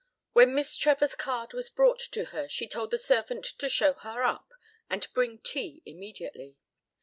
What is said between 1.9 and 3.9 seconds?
to her she told the servant to